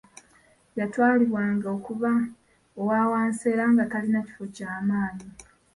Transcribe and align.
Yatwalibwanga 0.79 1.67
okuba 1.77 2.11
owa 2.79 3.01
wansi 3.11 3.43
era 3.53 3.63
nga 3.73 3.83
talina 3.91 4.19
kifo 4.27 4.45
ky'amaanyi 4.55 5.29